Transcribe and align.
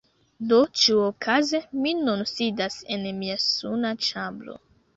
Do 0.51 0.57
ĉiuokaze 0.83 1.61
mi 1.85 1.93
nun 1.99 2.25
sidas 2.31 2.81
en 2.97 3.07
mia 3.21 3.39
suna 3.47 3.95
ĉambro 4.11 4.61